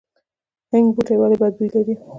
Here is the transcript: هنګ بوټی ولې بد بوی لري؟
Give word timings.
هنګ 0.71 0.87
بوټی 0.95 1.15
ولې 1.19 1.35
بد 1.41 1.53
بوی 1.57 1.67
لري؟ 1.75 1.95